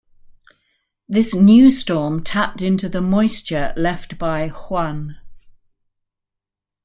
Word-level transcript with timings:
This 1.07 1.35
new 1.35 1.69
storm 1.69 2.23
tapped 2.23 2.63
into 2.63 2.89
the 2.89 3.01
moisture 3.01 3.71
left 3.77 4.17
by 4.17 4.47
Juan. 4.47 5.17